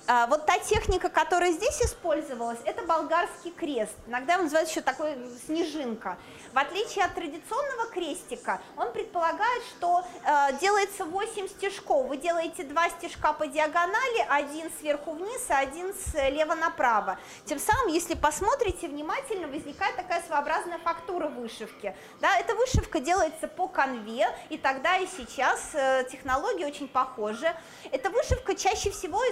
А, 0.08 0.28
вот 0.28 0.46
та 0.46 0.60
техника, 0.60 1.10
которая 1.10 1.52
здесь 1.52 1.82
использовалась, 1.82 2.60
это 2.66 2.84
болгарский 2.84 3.52
крест. 3.52 3.94
Иногда 4.08 4.36
он 4.36 4.44
называется 4.44 4.74
еще 4.74 4.82
такой 4.82 5.16
снежинка. 5.46 6.18
В 6.54 6.58
отличие 6.58 7.06
от 7.06 7.16
традиционного 7.16 7.88
крестика, 7.88 8.62
он 8.78 8.92
предполагает, 8.92 9.64
что 9.76 10.06
э, 10.24 10.60
делается 10.60 11.06
8 11.06 11.48
стежков. 11.48 12.08
Вы 12.08 12.18
делаете 12.18 12.64
два 12.64 12.90
стежка 12.90 13.34
по 13.34 13.48
диагонали, 13.48 14.26
один 14.30 14.70
сверху 14.80 15.14
вниз, 15.14 15.46
а 15.50 15.60
один 15.60 15.94
слева 15.94 16.54
направо. 16.54 17.18
Тем 17.46 17.60
самым, 17.60 17.88
если 17.88 18.14
посмотрите 18.14 18.88
внимательно, 18.88 19.48
возникает 19.48 19.96
такая 19.96 20.22
своеобразная 20.28 20.78
фактура 20.80 21.28
вышивки. 21.28 21.96
Да, 22.22 22.38
эта 22.38 22.54
вышивка 22.54 23.00
делается 23.00 23.48
по 23.48 23.68
конве, 23.68 24.28
и 24.50 24.58
тогда 24.58 24.98
и 24.98 25.08
сейчас 25.08 25.72
э, 25.74 26.06
технологии 26.12 26.66
очень 26.66 26.88
похожи. 26.88 27.52
Эта 27.92 28.10
вышивка 28.10 28.56
чаще 28.56 28.92
всего 28.92 29.24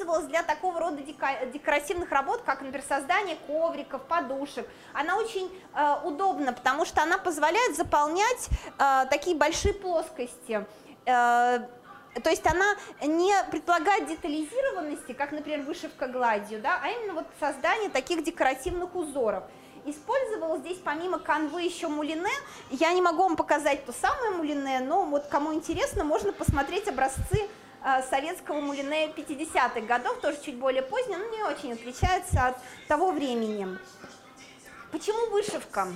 использовалась 0.00 0.26
для 0.26 0.42
такого 0.42 0.80
рода 0.80 1.02
декоративных 1.02 2.10
работ, 2.10 2.42
как, 2.44 2.60
например, 2.60 2.82
создание 2.86 3.36
ковриков, 3.46 4.02
подушек. 4.02 4.66
Она 4.92 5.16
очень 5.16 5.50
э, 5.74 5.96
удобна, 6.04 6.52
потому 6.52 6.84
что 6.84 7.02
она 7.02 7.18
позволяет 7.18 7.76
заполнять 7.76 8.48
э, 8.78 9.06
такие 9.10 9.36
большие 9.36 9.74
плоскости. 9.74 10.64
Э, 11.06 11.60
то 12.22 12.28
есть 12.30 12.46
она 12.46 12.74
не 13.02 13.32
предполагает 13.50 14.08
детализированности, 14.08 15.12
как, 15.12 15.32
например, 15.32 15.62
вышивка 15.62 16.08
гладью, 16.08 16.60
да, 16.60 16.80
а 16.82 16.88
именно 16.88 17.14
вот 17.14 17.26
создание 17.38 17.90
таких 17.90 18.24
декоративных 18.24 18.94
узоров. 18.96 19.44
Использовал 19.86 20.58
здесь 20.58 20.78
помимо 20.84 21.18
канвы 21.18 21.62
еще 21.62 21.88
мулине. 21.88 22.28
Я 22.70 22.92
не 22.92 23.00
могу 23.00 23.22
вам 23.22 23.36
показать 23.36 23.86
то 23.86 23.92
самое 23.92 24.32
мулине, 24.32 24.80
но 24.80 25.04
вот 25.04 25.26
кому 25.26 25.54
интересно, 25.54 26.04
можно 26.04 26.32
посмотреть 26.32 26.88
образцы 26.88 27.48
советского 28.08 28.60
мулине 28.60 29.08
50-х 29.08 29.80
годов, 29.82 30.20
тоже 30.20 30.38
чуть 30.44 30.56
более 30.56 30.82
позднего, 30.82 31.18
но 31.18 31.36
не 31.36 31.42
очень 31.42 31.72
отличается 31.72 32.48
от 32.48 32.56
того 32.88 33.12
времени. 33.12 33.78
Почему 34.92 35.30
вышивка? 35.30 35.88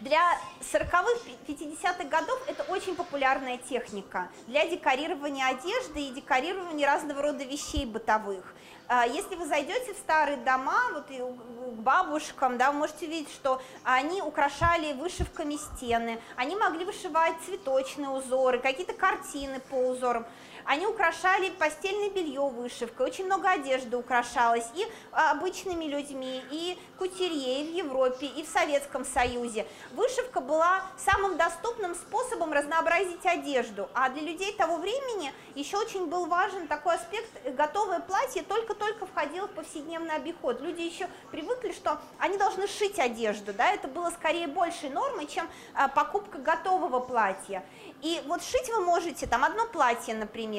Для 0.00 0.38
40-х, 0.60 1.08
50-х 1.48 2.04
годов 2.04 2.38
это 2.46 2.62
очень 2.64 2.94
популярная 2.94 3.56
техника 3.56 4.28
для 4.46 4.66
декорирования 4.66 5.46
одежды 5.46 6.02
и 6.02 6.10
декорирования 6.10 6.86
разного 6.86 7.22
рода 7.22 7.44
вещей 7.44 7.86
бытовых. 7.86 8.54
А, 8.86 9.06
если 9.06 9.34
вы 9.34 9.46
зайдете 9.46 9.94
в 9.94 9.96
старые 9.96 10.36
дома, 10.36 10.90
вот 10.92 11.10
и 11.10 11.18
к 11.18 11.78
бабушкам, 11.78 12.58
да, 12.58 12.70
вы 12.70 12.80
можете 12.80 13.06
увидеть, 13.06 13.32
что 13.32 13.62
они 13.82 14.20
украшали 14.20 14.92
вышивками 14.92 15.56
стены, 15.56 16.20
они 16.36 16.54
могли 16.54 16.84
вышивать 16.84 17.34
цветочные 17.46 18.10
узоры, 18.10 18.58
какие-то 18.58 18.92
картины 18.92 19.60
по 19.70 19.76
узорам. 19.76 20.26
Они 20.64 20.86
украшали 20.86 21.50
постельное 21.50 22.10
белье 22.10 22.40
вышивкой, 22.40 23.06
очень 23.06 23.26
много 23.26 23.50
одежды 23.50 23.96
украшалось 23.96 24.66
и 24.74 24.86
обычными 25.12 25.84
людьми, 25.84 26.42
и 26.50 26.78
кутерье, 26.98 27.62
и 27.62 27.70
в 27.70 27.74
Европе, 27.74 28.26
и 28.26 28.42
в 28.42 28.48
Советском 28.48 29.04
Союзе. 29.04 29.66
Вышивка 29.92 30.40
была 30.40 30.82
самым 30.96 31.36
доступным 31.36 31.94
способом 31.94 32.52
разнообразить 32.52 33.26
одежду, 33.26 33.88
а 33.92 34.08
для 34.08 34.22
людей 34.22 34.54
того 34.56 34.76
времени 34.76 35.32
еще 35.54 35.76
очень 35.76 36.06
был 36.06 36.26
важен 36.26 36.66
такой 36.66 36.94
аспект, 36.94 37.30
готовое 37.56 38.00
платье 38.00 38.42
только-только 38.42 39.06
входило 39.06 39.46
в 39.46 39.52
повседневный 39.52 40.14
обиход. 40.14 40.60
Люди 40.62 40.80
еще 40.80 41.08
привыкли, 41.30 41.72
что 41.72 42.00
они 42.18 42.38
должны 42.38 42.66
шить 42.68 42.98
одежду, 42.98 43.52
да, 43.52 43.70
это 43.72 43.86
было 43.86 44.10
скорее 44.10 44.46
большей 44.46 44.88
нормой, 44.88 45.26
чем 45.26 45.46
а, 45.74 45.88
покупка 45.88 46.38
готового 46.38 47.00
платья. 47.00 47.64
И 48.00 48.22
вот 48.26 48.42
шить 48.42 48.68
вы 48.68 48.80
можете 48.80 49.26
там 49.26 49.44
одно 49.44 49.66
платье, 49.66 50.14
например, 50.14 50.53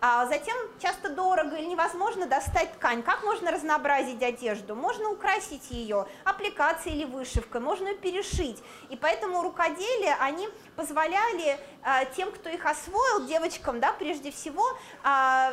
а 0.00 0.26
затем 0.26 0.56
часто 0.78 1.10
дорого 1.10 1.56
или 1.56 1.66
невозможно 1.66 2.26
достать 2.26 2.72
ткань. 2.74 3.02
Как 3.02 3.22
можно 3.24 3.50
разнообразить 3.50 4.22
одежду? 4.22 4.74
Можно 4.74 5.10
украсить 5.10 5.70
ее 5.70 6.06
аппликацией 6.24 6.96
или 6.96 7.04
вышивкой, 7.04 7.60
можно 7.60 7.88
ее 7.88 7.94
перешить. 7.94 8.62
И 8.88 8.96
поэтому 8.96 9.42
рукоделия, 9.42 10.16
они 10.20 10.48
позволяли 10.76 11.58
а, 11.82 12.04
тем, 12.04 12.32
кто 12.32 12.48
их 12.48 12.64
освоил, 12.64 13.26
девочкам, 13.26 13.80
да, 13.80 13.92
прежде 13.92 14.30
всего, 14.30 14.64
а, 15.02 15.52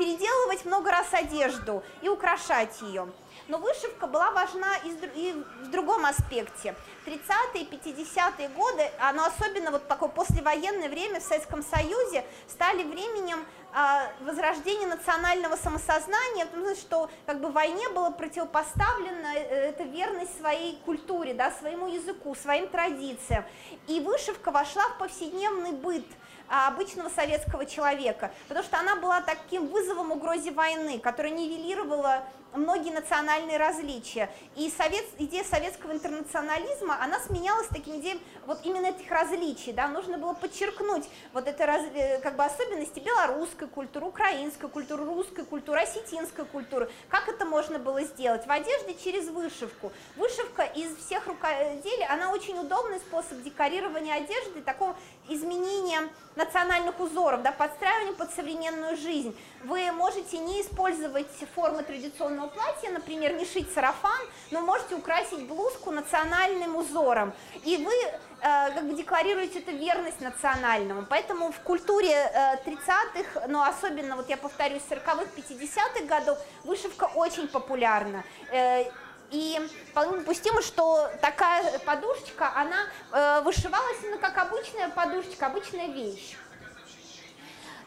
переделывать 0.00 0.64
много 0.64 0.90
раз 0.90 1.12
одежду 1.12 1.82
и 2.00 2.08
украшать 2.08 2.80
ее 2.80 3.06
но 3.48 3.58
вышивка 3.58 4.06
была 4.06 4.30
важна 4.30 4.76
и 5.14 5.32
в 5.62 5.70
другом 5.70 6.06
аспекте. 6.06 6.74
30-е, 7.04 7.64
50-е 7.64 8.48
годы, 8.50 8.88
оно 9.00 9.24
особенно 9.24 9.72
вот 9.72 9.88
такое 9.88 10.08
послевоенное 10.08 10.88
время 10.88 11.18
в 11.18 11.24
Советском 11.24 11.64
Союзе, 11.64 12.24
стали 12.46 12.84
временем 12.84 13.44
а, 13.72 14.06
возрождения 14.20 14.86
национального 14.86 15.56
самосознания, 15.56 16.46
потому 16.46 16.76
что 16.76 17.10
как 17.26 17.40
бы 17.40 17.50
войне 17.50 17.88
было 17.88 18.10
противопоставлено 18.10 19.32
э, 19.34 19.70
эта 19.70 19.82
верность 19.82 20.38
своей 20.38 20.78
культуре, 20.84 21.34
да, 21.34 21.50
своему 21.50 21.88
языку, 21.88 22.36
своим 22.36 22.68
традициям. 22.68 23.44
И 23.88 23.98
вышивка 23.98 24.52
вошла 24.52 24.84
в 24.90 24.98
повседневный 24.98 25.72
быт– 25.72 26.06
обычного 26.50 27.08
советского 27.08 27.64
человека, 27.64 28.32
потому 28.48 28.66
что 28.66 28.78
она 28.78 28.96
была 28.96 29.20
таким 29.20 29.68
вызовом 29.68 30.10
угрозе 30.10 30.50
войны, 30.50 30.98
которая 30.98 31.32
нивелировала 31.32 32.24
многие 32.54 32.90
национальные 32.90 33.58
различия. 33.58 34.30
И 34.56 34.70
совет, 34.70 35.04
идея 35.18 35.44
советского 35.44 35.92
интернационализма, 35.92 37.02
она 37.02 37.20
сменялась 37.20 37.68
таким 37.68 38.00
идеей 38.00 38.20
вот 38.46 38.60
именно 38.64 38.86
этих 38.86 39.10
различий. 39.10 39.72
Да? 39.72 39.88
Нужно 39.88 40.18
было 40.18 40.32
подчеркнуть 40.34 41.08
вот 41.32 41.46
это 41.46 41.66
раз, 41.66 41.82
э, 41.94 42.20
как 42.20 42.36
бы 42.36 42.44
особенности 42.44 43.00
белорусской 43.00 43.68
культуры, 43.68 44.06
украинской 44.06 44.68
культуры, 44.68 45.04
русской 45.04 45.44
культуры, 45.44 45.80
осетинской 45.80 46.44
культуры. 46.44 46.90
Как 47.08 47.28
это 47.28 47.44
можно 47.44 47.78
было 47.78 48.02
сделать? 48.02 48.46
В 48.46 48.50
одежде 48.50 48.94
через 48.94 49.28
вышивку. 49.28 49.92
Вышивка 50.16 50.62
из 50.62 50.96
всех 50.96 51.26
рукоделий, 51.26 52.06
она 52.08 52.30
очень 52.32 52.58
удобный 52.58 52.98
способ 52.98 53.42
декорирования 53.42 54.14
одежды, 54.14 54.62
такого 54.62 54.96
изменения 55.28 56.08
национальных 56.36 56.98
узоров, 57.00 57.42
да, 57.42 57.52
подстраивания 57.52 58.12
под 58.14 58.32
современную 58.32 58.96
жизнь. 58.96 59.36
Вы 59.64 59.92
можете 59.92 60.38
не 60.38 60.62
использовать 60.62 61.28
формы 61.54 61.82
традиционного 61.82 62.39
платья, 62.48 62.90
например, 62.90 63.34
не 63.34 63.44
шить 63.44 63.72
сарафан, 63.72 64.20
но 64.50 64.60
можете 64.60 64.94
украсить 64.94 65.46
блузку 65.46 65.90
национальным 65.90 66.76
узором. 66.76 67.32
И 67.64 67.76
вы 67.76 67.92
э, 67.92 68.10
как 68.40 68.84
бы 68.86 68.94
декларируете 68.94 69.60
эту 69.60 69.72
верность 69.72 70.20
национальному. 70.20 71.06
Поэтому 71.08 71.52
в 71.52 71.60
культуре 71.60 72.10
э, 72.12 72.56
30-х, 72.64 73.46
но 73.48 73.64
особенно, 73.64 74.16
вот 74.16 74.28
я 74.28 74.36
повторюсь, 74.36 74.82
40-х, 74.88 75.26
50-х 75.36 76.04
годов 76.06 76.38
вышивка 76.64 77.04
очень 77.14 77.48
популярна. 77.48 78.24
Э, 78.52 78.84
и 79.30 79.60
вполне 79.90 80.18
допустимо, 80.18 80.60
что 80.60 81.08
такая 81.20 81.78
подушечка, 81.80 82.52
она 82.56 82.86
э, 83.12 83.42
вышивалась 83.42 83.98
именно 84.02 84.18
как 84.18 84.36
обычная 84.38 84.88
подушечка, 84.88 85.46
обычная 85.46 85.86
вещь. 85.86 86.36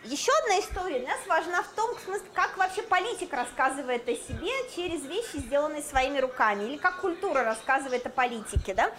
Еще 0.05 0.33
одна 0.43 0.59
история 0.59 0.99
для 0.99 1.09
нас 1.09 1.19
важна 1.27 1.63
в 1.63 1.67
том, 1.69 1.95
как 2.33 2.57
вообще 2.57 2.81
политик 2.81 3.31
рассказывает 3.31 4.03
о 4.09 4.15
себе 4.15 4.51
через 4.75 5.05
вещи, 5.05 5.37
сделанные 5.37 5.81
своими 5.81 6.19
руками, 6.19 6.65
или 6.65 6.77
как 6.77 6.99
культура 6.99 7.45
рассказывает 7.45 8.05
о 8.05 8.09
политике. 8.09 8.73
Да? 8.73 8.91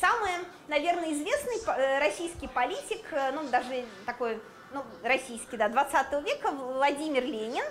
Самый, 0.00 0.30
наверное, 0.68 1.12
известный 1.12 1.60
э, 1.76 1.98
российский 1.98 2.48
политик, 2.48 3.04
э, 3.10 3.32
ну 3.32 3.44
даже 3.48 3.84
такой 4.06 4.40
ну, 4.72 4.82
российский, 5.02 5.58
да, 5.58 5.68
20 5.68 6.24
века, 6.24 6.50
Владимир 6.52 7.24
Ленин, 7.24 7.64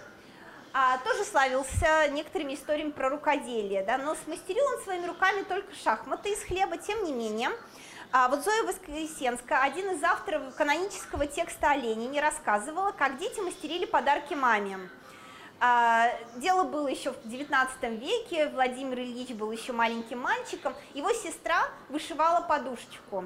а, 0.72 1.00
тоже 1.00 1.24
славился 1.24 2.08
некоторыми 2.10 2.54
историями 2.54 2.92
про 2.92 3.10
рукоделие, 3.10 3.84
да, 3.84 3.98
но 3.98 4.14
смастерил 4.14 4.66
он 4.76 4.84
своими 4.84 5.08
руками 5.08 5.44
только 5.44 5.74
шахматы 5.74 6.34
из 6.34 6.44
хлеба, 6.44 6.78
тем 6.78 7.04
не 7.04 7.14
менее. 7.14 7.50
А 8.12 8.30
вот 8.30 8.44
Зоя 8.44 8.64
Воскресенская, 8.64 9.62
один 9.62 9.92
из 9.92 10.04
авторов 10.04 10.56
канонического 10.56 11.28
текста 11.28 11.72
о 11.72 11.76
Ленине, 11.76 12.22
рассказывала, 12.22 12.92
как 12.92 13.18
дети 13.18 13.40
мастерили 13.40 13.86
подарки 13.86 14.34
маме. 14.34 14.80
А, 15.60 16.10
дело 16.36 16.64
было 16.64 16.88
еще 16.88 17.12
в 17.12 17.18
XIX 17.26 17.98
веке, 17.98 18.50
Владимир 18.50 19.00
Ильич 19.00 19.30
был 19.30 19.52
еще 19.52 19.74
маленьким 19.74 20.20
мальчиком, 20.20 20.74
его 20.94 21.12
сестра 21.14 21.68
вышивала 21.90 22.42
подушечку. 22.42 23.26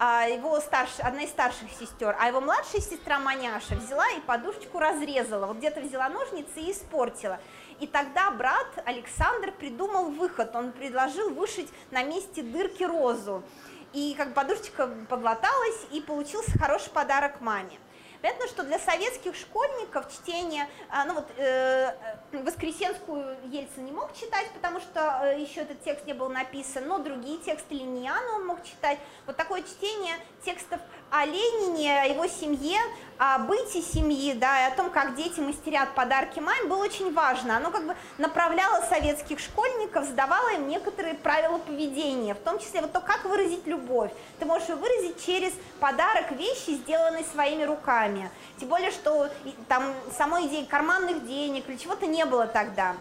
А, 0.00 0.26
его 0.26 0.60
старш, 0.60 0.90
одна 1.00 1.22
из 1.22 1.30
старших 1.30 1.70
сестер, 1.72 2.16
а 2.20 2.28
его 2.28 2.40
младшая 2.40 2.80
сестра 2.80 3.18
Маняша 3.18 3.74
взяла 3.74 4.08
и 4.12 4.20
подушечку 4.20 4.78
разрезала, 4.78 5.46
вот 5.46 5.56
где-то 5.56 5.80
взяла 5.80 6.08
ножницы 6.08 6.60
и 6.60 6.72
испортила. 6.72 7.40
И 7.80 7.86
тогда 7.86 8.30
брат 8.30 8.66
Александр 8.84 9.52
придумал 9.52 10.10
выход, 10.10 10.54
он 10.54 10.72
предложил 10.72 11.34
вышить 11.34 11.68
на 11.90 12.02
месте 12.02 12.42
дырки 12.42 12.84
розу. 12.84 13.42
И 13.92 14.14
как 14.16 14.34
подушечка 14.34 14.88
подлаталась, 15.08 15.86
и 15.92 16.00
получился 16.00 16.58
хороший 16.58 16.90
подарок 16.90 17.40
маме. 17.40 17.78
Понятно, 18.20 18.48
что 18.48 18.64
для 18.64 18.80
советских 18.80 19.36
школьников 19.36 20.12
чтение, 20.12 20.68
а, 20.90 21.04
ну 21.04 21.14
вот 21.14 21.26
э, 21.36 21.94
Воскресенскую 22.32 23.36
Ельцин 23.44 23.84
не 23.84 23.92
мог 23.92 24.12
читать, 24.12 24.48
потому 24.54 24.80
что 24.80 25.20
э, 25.22 25.40
еще 25.40 25.60
этот 25.60 25.82
текст 25.84 26.04
не 26.04 26.14
был 26.14 26.28
написан, 26.28 26.88
но 26.88 26.98
другие 26.98 27.38
тексты 27.38 27.74
Лениана 27.74 28.34
он 28.34 28.46
мог 28.46 28.64
читать. 28.64 28.98
Вот 29.26 29.36
такое 29.36 29.62
чтение 29.62 30.14
текстов 30.44 30.80
о 31.10 31.24
Ленине, 31.24 32.00
о 32.00 32.06
его 32.06 32.26
семье, 32.26 32.78
о 33.18 33.38
быте 33.38 33.82
семьи, 33.82 34.32
да, 34.34 34.66
и 34.66 34.72
о 34.72 34.76
том, 34.76 34.90
как 34.90 35.16
дети 35.16 35.40
мастерят 35.40 35.94
подарки 35.94 36.38
маме, 36.38 36.64
было 36.64 36.84
очень 36.84 37.12
важно. 37.12 37.56
Оно 37.56 37.70
как 37.70 37.86
бы 37.86 37.96
направляло 38.18 38.84
советских 38.86 39.40
школьников, 39.40 40.04
задавало 40.06 40.50
им 40.50 40.68
некоторые 40.68 41.14
правила 41.14 41.58
поведения, 41.58 42.34
в 42.34 42.38
том 42.38 42.58
числе 42.58 42.80
вот 42.80 42.92
то, 42.92 43.00
как 43.00 43.24
выразить 43.24 43.66
любовь. 43.66 44.12
Ты 44.38 44.46
можешь 44.46 44.68
ее 44.68 44.76
выразить 44.76 45.24
через 45.24 45.52
подарок 45.80 46.30
вещи, 46.32 46.76
сделанные 46.76 47.24
своими 47.24 47.64
руками. 47.64 48.30
Тем 48.58 48.68
более, 48.68 48.90
что 48.90 49.28
там 49.66 49.94
самой 50.16 50.46
идеи 50.46 50.64
карманных 50.64 51.26
денег 51.26 51.68
или 51.68 51.76
чего-то 51.76 52.06
не 52.06 52.24
было 52.24 52.46
тогда. 52.46 52.94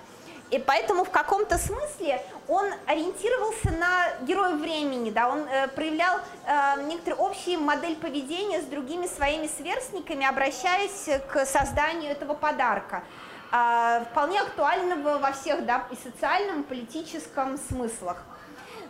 И 0.50 0.60
поэтому 0.60 1.04
в 1.04 1.10
каком-то 1.10 1.58
смысле 1.58 2.24
он 2.48 2.72
ориентировался 2.86 3.70
на 3.72 4.10
героя 4.22 4.56
времени, 4.56 5.10
да, 5.10 5.28
он 5.28 5.40
э, 5.40 5.68
проявлял 5.68 6.20
э, 6.46 6.84
некоторые 6.84 7.20
общие 7.20 7.58
модель 7.58 7.98
поведения 7.98 8.62
с 8.62 8.66
другими 8.66 9.08
своими 9.08 9.48
сверстниками, 9.48 10.26
обращаясь 10.26 11.10
к 11.30 11.46
созданию 11.46 12.12
этого 12.12 12.34
подарка, 12.34 13.04
э, 13.52 14.06
вполне 14.10 14.40
актуального 14.40 15.18
во 15.18 15.34
всех, 15.34 15.66
да, 15.66 15.86
и 15.92 15.96
социальном, 15.98 16.62
и 16.62 16.64
политическом 16.64 17.58
смыслах. 17.58 18.18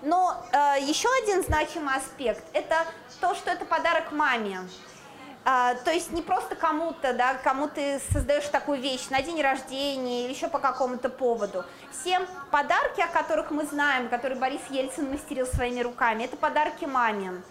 Но 0.04 0.46
э, 0.52 0.76
еще 0.82 1.10
один 1.24 1.42
значимый 1.44 1.96
аспект– 1.96 2.44
это 2.54 2.86
то, 3.20 3.34
что 3.34 3.50
это 3.50 3.66
подарок 3.66 4.12
маме. 4.12 4.60
А, 5.50 5.76
то 5.76 5.92
есть 5.92 6.12
не 6.12 6.22
просто 6.22 6.58
кому-то, 6.58 7.14
да, 7.14 7.36
кому 7.36 7.70
ты 7.70 8.02
создаешь 8.12 8.50
такую 8.50 8.82
вещь 8.82 9.08
на 9.10 9.22
день 9.22 9.42
рождения 9.42 10.26
или 10.26 10.34
еще 10.34 10.50
по 10.50 10.60
какому-то 10.60 11.08
поводу. 11.08 11.64
Все 11.90 12.20
подарки, 12.52 13.00
о 13.00 13.08
которых 13.08 13.50
мы 13.50 13.64
знаем, 13.64 14.10
которые 14.10 14.38
Борис 14.38 14.60
Ельцин 14.70 15.10
мастерил 15.10 15.46
своими 15.46 15.80
руками, 15.80 16.26
это 16.26 16.36
подарки 16.36 16.84
маме. 16.84 17.42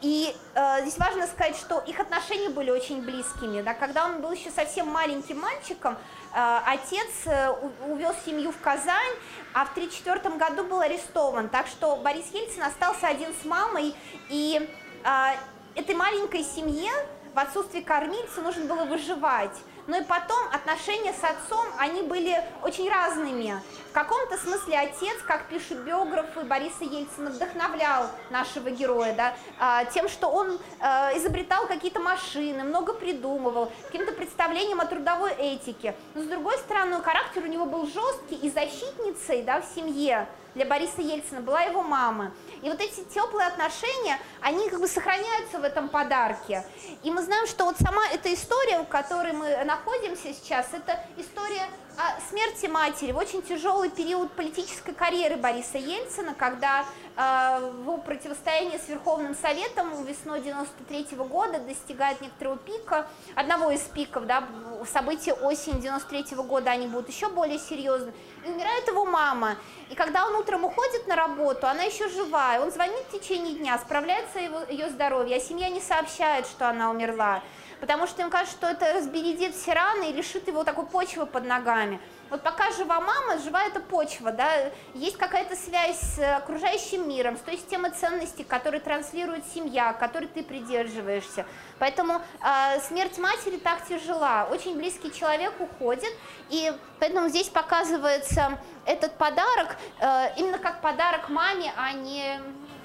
И 0.00 0.34
э, 0.54 0.80
здесь 0.80 0.96
важно 0.96 1.26
сказать, 1.26 1.56
что 1.56 1.80
их 1.80 2.00
отношения 2.00 2.48
были 2.48 2.70
очень 2.70 3.02
близкими. 3.02 3.60
Да? 3.60 3.74
Когда 3.74 4.06
он 4.06 4.22
был 4.22 4.32
еще 4.32 4.50
совсем 4.50 4.88
маленьким 4.88 5.40
мальчиком, 5.40 5.98
э, 6.32 6.58
отец 6.66 7.10
э, 7.26 7.50
увез 7.86 8.16
семью 8.24 8.50
в 8.50 8.60
Казань, 8.60 9.14
а 9.52 9.66
в 9.66 9.72
1934 9.72 10.36
году 10.36 10.64
был 10.64 10.80
арестован. 10.80 11.50
Так 11.50 11.66
что 11.66 11.96
Борис 11.96 12.30
Ельцин 12.32 12.62
остался 12.62 13.08
один 13.08 13.34
с 13.42 13.44
мамой, 13.44 13.94
и 14.30 14.70
э, 15.04 15.36
этой 15.74 15.94
маленькой 15.94 16.44
семье 16.44 16.90
в 17.34 17.38
отсутствии 17.38 17.80
кормильца 17.80 18.40
нужно 18.42 18.64
было 18.64 18.84
выживать. 18.84 19.56
Но 19.86 19.98
и 19.98 20.04
потом 20.04 20.38
отношения 20.50 21.12
с 21.12 21.22
отцом, 21.22 21.66
они 21.78 22.02
были 22.02 22.42
очень 22.62 22.88
разными. 22.88 23.60
В 23.90 23.92
каком-то 23.92 24.38
смысле 24.38 24.78
отец, 24.78 25.16
как 25.26 25.48
пишут 25.48 25.78
биографы 25.80 26.40
Бориса 26.40 26.84
Ельцина, 26.84 27.30
вдохновлял 27.30 28.08
нашего 28.30 28.70
героя 28.70 29.14
да, 29.14 29.34
а, 29.58 29.84
тем, 29.84 30.08
что 30.08 30.28
он 30.28 30.58
а, 30.80 31.12
изобретал 31.16 31.66
какие-то 31.66 32.00
машины, 32.00 32.64
много 32.64 32.94
придумывал, 32.94 33.70
каким-то 33.86 34.12
представлением 34.12 34.80
о 34.80 34.86
трудовой 34.86 35.32
этике. 35.32 35.94
Но 36.14 36.22
с 36.22 36.26
другой 36.26 36.56
стороны, 36.58 37.02
характер 37.02 37.42
у 37.42 37.48
него 37.48 37.66
был 37.66 37.86
жесткий, 37.86 38.36
и 38.36 38.50
защитницей 38.50 39.42
да, 39.42 39.60
в 39.60 39.66
семье 39.74 40.28
для 40.54 40.64
Бориса 40.64 41.02
Ельцина 41.02 41.40
была 41.40 41.62
его 41.62 41.82
мама. 41.82 42.32
И 42.64 42.70
вот 42.70 42.80
эти 42.80 43.04
теплые 43.04 43.46
отношения, 43.46 44.18
они 44.40 44.70
как 44.70 44.80
бы 44.80 44.88
сохраняются 44.88 45.58
в 45.58 45.64
этом 45.64 45.90
подарке. 45.90 46.64
И 47.02 47.10
мы 47.10 47.22
знаем, 47.22 47.46
что 47.46 47.66
вот 47.66 47.76
сама 47.76 48.02
эта 48.10 48.32
история, 48.32 48.78
в 48.78 48.86
которой 48.86 49.34
мы 49.34 49.64
находимся 49.64 50.32
сейчас, 50.32 50.68
это 50.72 50.98
история 51.18 51.68
о 51.96 52.18
смерти 52.28 52.66
матери 52.66 53.12
в 53.12 53.18
очень 53.18 53.42
тяжелый 53.42 53.90
период 53.90 54.32
политической 54.32 54.94
карьеры 54.94 55.36
Бориса 55.36 55.78
Ельцина, 55.78 56.34
когда 56.34 56.84
э, 57.16 57.70
в 57.84 57.98
противостоянии 57.98 58.78
с 58.78 58.88
Верховным 58.88 59.34
Советом 59.34 60.04
весной 60.04 60.40
93 60.40 61.08
-го 61.12 61.28
года 61.28 61.60
достигает 61.60 62.20
некоторого 62.20 62.56
пика, 62.56 63.06
одного 63.36 63.70
из 63.70 63.82
пиков, 63.82 64.26
да, 64.26 64.42
события 64.90 65.34
осени 65.34 65.80
93 65.80 66.34
-го 66.34 66.42
года, 66.42 66.70
они 66.70 66.88
будут 66.88 67.10
еще 67.10 67.28
более 67.28 67.58
серьезны, 67.58 68.12
умирает 68.46 68.86
его 68.88 69.04
мама. 69.04 69.56
И 69.90 69.94
когда 69.94 70.26
он 70.26 70.34
утром 70.36 70.64
уходит 70.64 71.06
на 71.06 71.16
работу, 71.16 71.66
она 71.66 71.82
еще 71.82 72.08
живая, 72.08 72.60
он 72.60 72.70
звонит 72.70 73.04
в 73.08 73.12
течение 73.12 73.54
дня, 73.54 73.78
справляется 73.78 74.38
его, 74.38 74.60
ее 74.68 74.88
здоровье, 74.90 75.36
а 75.36 75.40
семья 75.40 75.68
не 75.68 75.80
сообщает, 75.80 76.46
что 76.46 76.68
она 76.68 76.90
умерла 76.90 77.42
потому 77.84 78.06
что 78.06 78.22
им 78.22 78.30
кажется, 78.30 78.56
что 78.56 78.66
это 78.66 78.94
разбередит 78.94 79.54
все 79.54 79.74
раны 79.74 80.08
и 80.08 80.12
лишит 80.14 80.48
его 80.48 80.64
такой 80.64 80.86
почвы 80.86 81.26
под 81.26 81.44
ногами. 81.44 82.00
Вот 82.34 82.42
пока 82.42 82.72
жива 82.72 83.00
мама, 83.00 83.38
жива 83.38 83.62
эта 83.62 83.78
почва, 83.78 84.32
да, 84.32 84.72
есть 84.94 85.16
какая-то 85.16 85.54
связь 85.54 86.00
с 86.00 86.36
окружающим 86.36 87.08
миром, 87.08 87.36
с 87.36 87.40
той 87.40 87.56
системой 87.56 87.92
ценностей, 87.92 88.42
которые 88.42 88.80
транслирует 88.80 89.44
семья, 89.54 89.92
которой 89.92 90.26
ты 90.26 90.42
придерживаешься. 90.42 91.46
Поэтому 91.78 92.14
э, 92.14 92.80
смерть 92.88 93.18
матери 93.18 93.56
так 93.58 93.86
тяжела, 93.86 94.48
очень 94.50 94.76
близкий 94.76 95.12
человек 95.12 95.52
уходит, 95.60 96.12
и 96.50 96.72
поэтому 96.98 97.28
здесь 97.28 97.48
показывается 97.48 98.58
этот 98.84 99.16
подарок 99.16 99.76
э, 100.00 100.34
именно 100.36 100.58
как 100.58 100.80
подарок 100.80 101.28
маме, 101.28 101.72
а 101.76 101.92
не 101.92 102.40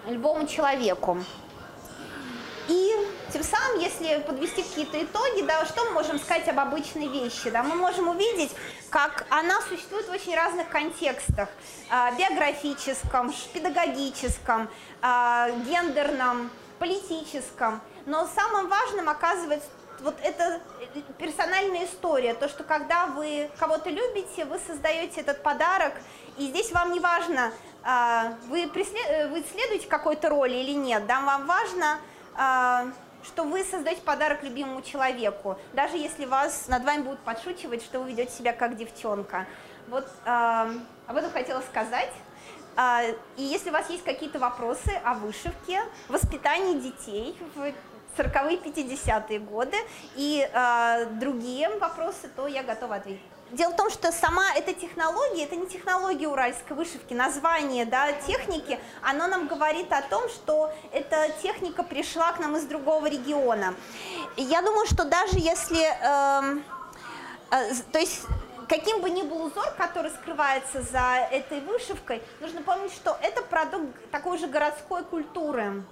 любому 0.06 0.46
человеку. 0.46 1.18
И 2.68 2.94
тем 3.32 3.44
самым, 3.44 3.80
если 3.80 4.22
подвести 4.22 4.64
какие-то 4.64 5.04
итоги, 5.04 5.42
да, 5.44 5.66
что 5.66 5.86
мы 5.86 5.92
можем 5.92 6.20
сказать 6.20 6.48
об 6.48 6.60
обычной 6.60 7.08
вещи? 7.08 7.50
Да? 7.50 7.64
Мы 7.64 7.76
можем 7.76 8.10
увидеть, 8.10 8.52
как 8.90 9.26
она 9.30 9.62
существует 9.62 10.08
в 10.08 10.12
очень 10.12 10.36
разных 10.36 10.70
контекстах. 10.70 11.50
Э, 11.92 12.16
биографическом, 12.18 13.34
педагогическом, 13.54 14.70
э, 15.02 15.52
гендерном, 15.66 16.50
политическом. 16.80 17.82
Но 18.06 18.28
самым 18.28 18.68
важным 18.68 19.10
оказывается 19.10 19.68
вот 20.02 20.16
это 20.24 20.62
персональная 21.18 21.86
история, 21.86 22.34
то, 22.34 22.48
что 22.48 22.64
когда 22.64 23.08
вы 23.08 23.52
кого-то 23.60 23.90
любите, 23.90 24.46
вы 24.46 24.58
создаете 24.66 25.22
этот 25.22 25.44
подарок, 25.44 25.94
и 26.38 26.48
здесь 26.48 26.72
вам 26.72 26.94
не 26.94 27.02
важно, 27.02 27.52
вы, 28.48 28.70
преслед... 28.70 29.30
вы 29.30 29.44
следуете 29.52 29.88
какой-то 29.88 30.30
роли 30.30 30.54
или 30.54 30.72
нет, 30.72 31.06
да, 31.06 31.20
вам 31.20 31.46
важно 31.46 32.00
а, 32.42 32.88
что 33.24 33.44
вы 33.44 33.64
создаете 33.64 34.02
подарок 34.02 34.44
любимому 34.44 34.82
человеку, 34.82 35.58
даже 35.74 35.98
если 35.98 36.26
вас 36.26 36.68
над 36.68 36.84
вами 36.84 37.04
будут 37.04 37.20
подшучивать, 37.20 37.84
что 37.84 38.00
вы 38.00 38.12
ведете 38.12 38.32
себя 38.32 38.54
как 38.54 38.76
девчонка. 38.78 39.46
Вот 39.88 40.08
э, 40.26 40.74
об 41.08 41.16
этом 41.16 41.32
хотела 41.32 41.62
сказать. 41.62 42.12
Э, 42.78 43.14
и 43.38 43.44
если 43.44 43.70
у 43.70 43.74
вас 43.74 43.90
есть 43.90 44.04
какие-то 44.04 44.40
вопросы 44.40 44.92
о 45.04 45.16
вышивке, 45.16 45.82
воспитании 46.08 46.80
детей 46.80 47.38
в 47.56 47.74
40-е, 48.20 48.58
50-е 48.58 49.40
годы 49.40 49.78
и 50.16 50.48
э, 50.52 51.06
другие 51.20 51.70
вопросы, 51.78 52.30
то 52.36 52.48
я 52.48 52.64
готова 52.64 52.96
ответить. 52.96 53.22
Дело 53.52 53.72
в 53.72 53.76
том, 53.76 53.90
что 53.90 54.12
сама 54.12 54.44
эта 54.56 54.74
технология, 54.74 55.46
это 55.46 55.56
не 55.56 55.66
технология 55.66 56.28
уральской 56.28 56.76
вышивки, 56.76 57.16
название 57.16 57.86
да, 57.86 58.12
техники, 58.12 58.80
оно 59.02 59.28
нам 59.28 59.48
говорит 59.48 59.92
о 59.92 60.04
том, 60.04 60.30
что 60.30 60.72
эта 60.92 61.30
техника 61.42 61.82
пришла 61.82 62.32
к 62.34 62.40
нам 62.40 62.56
из 62.58 62.66
другого 62.66 63.08
региона. 63.08 63.74
Я 64.38 64.62
думаю, 64.62 64.86
что 64.86 65.04
даже 65.04 65.40
если, 65.40 65.82
э, 65.82 66.60
э, 67.50 67.74
то 67.92 67.98
есть 67.98 68.22
каким 68.68 69.02
бы 69.02 69.10
ни 69.10 69.24
был 69.24 69.46
узор, 69.46 69.72
который 69.78 70.12
скрывается 70.12 70.84
за 70.84 71.28
этой 71.32 71.60
вышивкой, 71.62 72.22
нужно 72.40 72.62
помнить, 72.62 72.94
что 72.94 73.18
это 73.20 73.42
продукт 73.42 74.12
такой 74.12 74.38
же 74.38 74.46
городской 74.46 75.04
культуры 75.04 75.84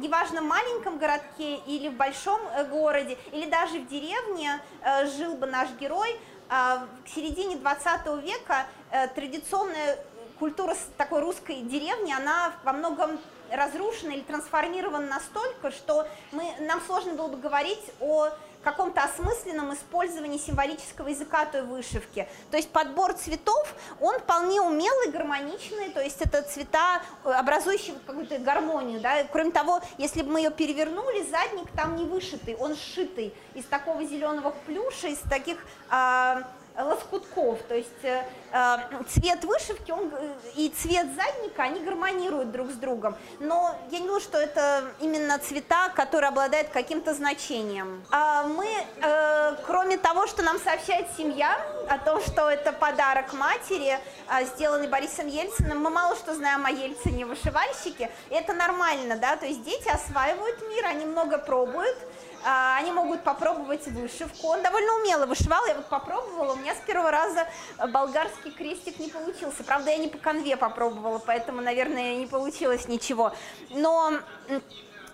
неважно 0.00 0.40
в 0.40 0.44
маленьком 0.44 0.98
городке 0.98 1.56
или 1.66 1.88
в 1.88 1.94
большом 1.94 2.40
э, 2.54 2.64
городе, 2.64 3.16
или 3.32 3.48
даже 3.48 3.80
в 3.80 3.88
деревне 3.88 4.60
э, 4.82 5.06
жил 5.06 5.34
бы 5.34 5.46
наш 5.46 5.68
герой, 5.78 6.18
к 6.50 7.08
середине 7.14 7.56
20 7.56 8.06
века 8.24 8.66
э, 8.90 9.06
традиционная 9.08 9.98
культура 10.40 10.74
такой 10.96 11.20
русской 11.20 11.60
деревни, 11.62 12.12
она 12.12 12.52
во 12.64 12.72
многом 12.72 13.20
разрушена 13.52 14.12
или 14.12 14.22
трансформирована 14.22 15.06
настолько, 15.06 15.70
что 15.70 16.08
мы, 16.32 16.44
нам 16.60 16.80
сложно 16.80 17.14
было 17.14 17.28
бы 17.28 17.36
говорить 17.36 17.82
о 18.00 18.30
каком-то 18.62 19.02
осмысленном 19.02 19.74
использовании 19.74 20.38
символического 20.38 21.08
языка 21.08 21.46
той 21.46 21.62
вышивки. 21.62 22.28
То 22.50 22.56
есть 22.56 22.70
подбор 22.70 23.14
цветов, 23.14 23.74
он 24.00 24.18
вполне 24.18 24.60
умелый, 24.60 25.10
гармоничный, 25.10 25.90
то 25.90 26.02
есть 26.02 26.20
это 26.20 26.42
цвета, 26.42 27.02
э, 27.24 27.30
образующие 27.30 27.96
какую-то 28.06 28.38
гармонию. 28.38 29.00
Да? 29.00 29.24
Кроме 29.32 29.50
того, 29.50 29.80
если 29.98 30.22
бы 30.22 30.32
мы 30.32 30.40
ее 30.40 30.50
перевернули, 30.50 31.22
задник 31.22 31.70
там 31.72 31.96
не 31.96 32.04
вышитый, 32.04 32.54
он 32.56 32.76
сшитый 32.76 33.34
из 33.54 33.64
такого 33.64 34.04
зеленого 34.04 34.54
плюша, 34.66 35.08
из 35.08 35.18
таких... 35.20 35.58
А, 35.88 36.42
лоскутков, 36.76 37.60
то 37.68 37.74
есть 37.74 38.04
э, 38.04 38.24
э, 38.52 38.76
цвет 39.08 39.44
вышивки 39.44 39.90
он, 39.90 40.12
э, 40.14 40.32
и 40.56 40.68
цвет 40.70 41.06
задника, 41.14 41.62
они 41.62 41.80
гармонируют 41.80 42.50
друг 42.50 42.70
с 42.70 42.74
другом, 42.74 43.16
но 43.38 43.74
я 43.90 43.98
не 43.98 44.06
думаю, 44.06 44.20
что 44.20 44.38
это 44.38 44.84
именно 45.00 45.38
цвета, 45.38 45.90
которые 45.94 46.28
обладают 46.28 46.68
каким-то 46.68 47.14
значением. 47.14 48.02
А 48.10 48.44
мы, 48.44 48.66
э, 48.66 49.56
кроме 49.66 49.96
того, 49.96 50.26
что 50.26 50.42
нам 50.42 50.58
сообщает 50.58 51.06
семья 51.16 51.60
о 51.88 51.98
том, 51.98 52.20
что 52.20 52.50
это 52.50 52.72
подарок 52.72 53.32
матери, 53.32 53.98
э, 54.28 54.44
сделанный 54.46 54.88
Борисом 54.88 55.26
Ельциным, 55.26 55.80
мы 55.82 55.90
мало 55.90 56.16
что 56.16 56.34
знаем 56.34 56.64
о 56.66 56.70
Ельцине 56.70 57.26
вышивальщике, 57.26 58.10
это 58.30 58.52
нормально, 58.52 59.16
да, 59.16 59.36
то 59.36 59.46
есть 59.46 59.62
дети 59.64 59.88
осваивают 59.88 60.60
мир, 60.68 60.86
они 60.86 61.04
много 61.04 61.38
пробуют, 61.38 61.96
они 62.44 62.92
могут 62.92 63.22
попробовать 63.22 63.86
вышивку. 63.88 64.48
Он 64.48 64.62
довольно 64.62 64.94
умело 64.96 65.26
вышивал, 65.26 65.64
я 65.66 65.74
вот 65.74 65.86
попробовала, 65.86 66.54
у 66.54 66.56
меня 66.56 66.74
с 66.74 66.78
первого 66.78 67.10
раза 67.10 67.46
болгарский 67.92 68.50
крестик 68.50 68.98
не 68.98 69.08
получился. 69.08 69.62
Правда, 69.64 69.90
я 69.90 69.98
не 69.98 70.08
по 70.08 70.18
конве 70.18 70.56
попробовала, 70.56 71.18
поэтому, 71.18 71.60
наверное, 71.60 72.16
не 72.16 72.26
получилось 72.26 72.88
ничего. 72.88 73.32
Но 73.70 74.12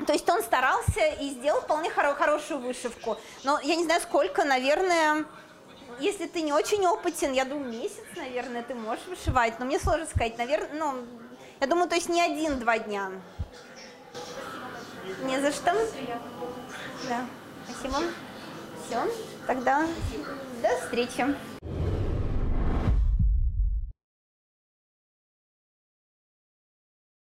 то 0.06 0.12
есть 0.12 0.28
он 0.28 0.42
старался 0.42 1.00
и 1.20 1.30
сделал 1.30 1.60
вполне 1.62 1.90
хоро 1.90 2.14
хорошую 2.14 2.60
вышивку. 2.60 3.16
Но 3.44 3.58
я 3.60 3.76
не 3.76 3.84
знаю 3.84 4.00
сколько, 4.02 4.44
наверное, 4.44 5.24
если 5.98 6.26
ты 6.26 6.42
не 6.42 6.52
очень 6.52 6.86
опытен, 6.86 7.32
я 7.32 7.44
думаю, 7.44 7.70
месяц, 7.70 8.04
наверное, 8.14 8.62
ты 8.62 8.74
можешь 8.74 9.06
вышивать. 9.06 9.58
Но 9.58 9.64
мне 9.64 9.78
сложно 9.78 10.06
сказать, 10.06 10.36
наверное, 10.36 10.78
ну, 10.78 10.94
я 11.60 11.66
думаю, 11.66 11.88
то 11.88 11.94
есть 11.94 12.10
не 12.10 12.20
один-два 12.20 12.78
дня. 12.78 13.10
Не 15.24 15.40
за 15.40 15.52
что. 15.52 15.72
Да. 17.08 17.26
Спасибо. 17.68 17.98
Все. 18.86 19.02
Тогда 19.46 19.86
до 20.62 20.68
встречи. 20.80 21.55